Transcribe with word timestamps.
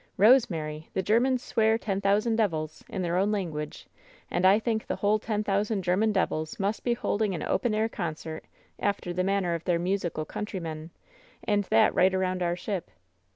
Rosemary! 0.17 0.89
the 0.95 1.03
Germans 1.03 1.43
swear 1.43 1.77
'Ten 1.77 2.01
thousand 2.01 2.35
devils!'— 2.35 2.83
in 2.89 3.03
their 3.03 3.17
own 3.17 3.31
language— 3.31 3.85
and 4.31 4.47
I 4.47 4.57
think 4.57 4.87
the 4.87 4.95
whole 4.95 5.19
ten 5.19 5.43
thou 5.43 5.61
sand 5.61 5.83
German 5.83 6.11
devils 6.11 6.59
must 6.59 6.83
be 6.83 6.95
holding 6.95 7.35
an 7.35 7.43
open 7.43 7.75
air 7.75 7.87
concert, 7.87 8.43
after 8.79 9.13
the 9.13 9.23
manner 9.23 9.53
of 9.53 9.65
their 9.65 9.77
musical 9.77 10.25
countrymen, 10.25 10.89
and 11.43 11.65
that 11.65 11.93
right 11.93 12.15
around 12.15 12.41
our 12.41 12.55
ship 12.55 12.89